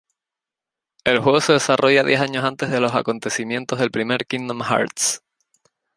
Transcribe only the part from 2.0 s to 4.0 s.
diez años antes de los acontecimientos del